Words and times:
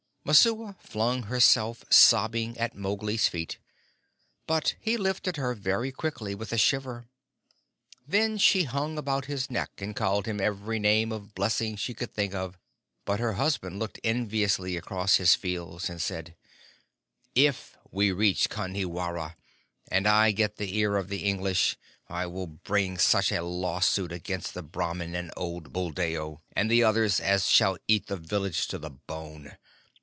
Messua 0.23 0.75
flung 0.79 1.23
herself 1.23 1.83
sobbing 1.89 2.55
at 2.59 2.75
Mowgli's 2.75 3.27
feet, 3.27 3.57
but 4.45 4.75
he 4.79 4.95
lifted 4.95 5.35
her 5.37 5.55
very 5.55 5.91
quickly 5.91 6.35
with 6.35 6.53
a 6.53 6.59
shiver. 6.59 7.07
Then 8.07 8.37
she 8.37 8.65
hung 8.65 8.99
about 8.99 9.25
his 9.25 9.49
neck 9.49 9.71
and 9.79 9.95
called 9.95 10.27
him 10.27 10.39
every 10.39 10.77
name 10.77 11.11
of 11.11 11.33
blessing 11.33 11.75
she 11.75 11.95
could 11.95 12.13
think 12.13 12.35
of, 12.35 12.55
but 13.03 13.19
her 13.19 13.33
husband 13.33 13.79
looked 13.79 13.99
enviously 14.03 14.77
across 14.77 15.15
his 15.15 15.33
fields, 15.33 15.89
and 15.89 15.99
said: 15.99 16.35
"If 17.33 17.75
we 17.89 18.11
reach 18.11 18.47
Kanhiwara, 18.47 19.35
and 19.89 20.05
I 20.07 20.31
get 20.31 20.57
the 20.57 20.77
ear 20.77 20.97
of 20.97 21.09
the 21.09 21.23
English, 21.25 21.77
I 22.07 22.27
will 22.27 22.47
bring 22.47 22.99
such 22.99 23.31
a 23.31 23.41
lawsuit 23.41 24.11
against 24.11 24.53
the 24.53 24.61
Brahmin 24.63 25.15
and 25.15 25.31
old 25.35 25.73
Buldeo 25.73 26.43
and 26.55 26.69
the 26.69 26.83
others 26.83 27.19
as 27.19 27.47
shall 27.47 27.79
eat 27.87 28.05
the 28.05 28.17
village 28.17 28.67
to 28.67 28.77
the 28.77 28.91
bone. 28.91 29.57